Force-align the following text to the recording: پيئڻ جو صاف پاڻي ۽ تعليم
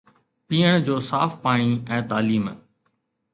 پيئڻ 0.51 0.73
جو 0.87 0.95
صاف 1.09 1.31
پاڻي 1.43 1.69
۽ 1.99 2.01
تعليم 2.15 2.45